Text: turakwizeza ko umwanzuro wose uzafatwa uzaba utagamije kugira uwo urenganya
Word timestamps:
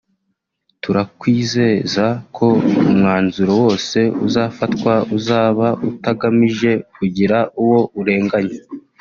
turakwizeza 0.83 2.05
ko 2.35 2.47
umwanzuro 2.89 3.51
wose 3.63 3.99
uzafatwa 4.27 4.93
uzaba 5.17 5.67
utagamije 5.89 6.71
kugira 6.95 7.37
uwo 7.63 7.81
urenganya 7.99 8.57